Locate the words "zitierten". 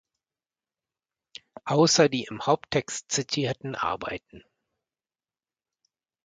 3.11-3.75